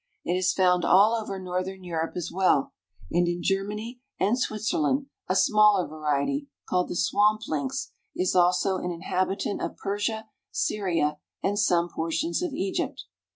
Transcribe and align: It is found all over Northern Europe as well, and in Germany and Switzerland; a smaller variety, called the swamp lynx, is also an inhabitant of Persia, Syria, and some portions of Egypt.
It 0.25 0.33
is 0.33 0.51
found 0.51 0.83
all 0.83 1.13
over 1.13 1.37
Northern 1.37 1.83
Europe 1.83 2.13
as 2.15 2.31
well, 2.33 2.73
and 3.11 3.27
in 3.27 3.43
Germany 3.43 4.01
and 4.19 4.35
Switzerland; 4.39 5.05
a 5.29 5.35
smaller 5.35 5.87
variety, 5.87 6.47
called 6.67 6.89
the 6.89 6.95
swamp 6.95 7.41
lynx, 7.47 7.91
is 8.15 8.35
also 8.35 8.77
an 8.79 8.89
inhabitant 8.89 9.61
of 9.61 9.77
Persia, 9.77 10.25
Syria, 10.49 11.19
and 11.43 11.59
some 11.59 11.87
portions 11.87 12.41
of 12.41 12.51
Egypt. 12.53 13.03